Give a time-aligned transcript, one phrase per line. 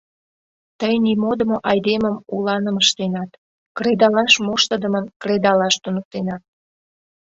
[0.79, 3.31] Тый нимодымо айдемым уланым ыштенат,
[3.77, 6.43] кредалаш моштыдымым кредалаш туныктенат.